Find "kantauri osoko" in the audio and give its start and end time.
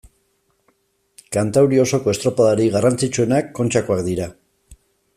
1.37-2.15